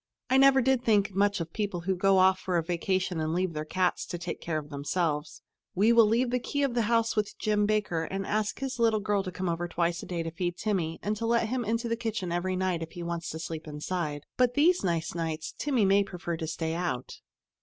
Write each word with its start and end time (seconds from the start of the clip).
"I 0.31 0.37
never 0.37 0.63
did 0.63 0.83
think 0.83 1.13
much 1.13 1.39
of 1.39 1.53
people 1.53 1.81
who 1.81 1.93
go 1.95 2.17
off 2.17 2.39
for 2.39 2.57
a 2.57 2.63
vacation 2.63 3.19
and 3.19 3.35
leave 3.35 3.53
their 3.53 3.63
cats 3.65 4.03
to 4.07 4.17
take 4.17 4.41
care 4.41 4.57
of 4.57 4.71
themselves. 4.71 5.43
We 5.75 5.93
will 5.93 6.07
leave 6.07 6.31
the 6.31 6.39
key 6.39 6.63
of 6.63 6.73
the 6.73 6.81
house 6.89 7.15
with 7.15 7.37
Jim 7.37 7.67
Baker, 7.67 8.05
and 8.05 8.25
ask 8.25 8.59
his 8.61 8.79
little 8.79 8.99
girl 8.99 9.21
to 9.21 9.31
come 9.31 9.47
over 9.47 9.67
twice 9.67 10.01
a 10.01 10.07
day 10.07 10.23
to 10.23 10.31
feed 10.31 10.57
Timmy 10.57 10.97
and 11.03 11.15
to 11.17 11.27
let 11.27 11.49
him 11.49 11.63
into 11.63 11.87
the 11.87 11.95
kitchen 11.95 12.31
every 12.31 12.55
night 12.55 12.81
if 12.81 12.93
he 12.93 13.03
wants 13.03 13.29
to 13.29 13.37
sleep 13.37 13.67
inside. 13.67 14.23
But 14.37 14.55
these 14.55 14.83
nice 14.83 15.13
nights, 15.13 15.53
Timmy 15.55 15.85
may 15.85 16.03
prefer 16.03 16.35
to 16.35 16.47
stay 16.47 16.73
out." 16.73 17.21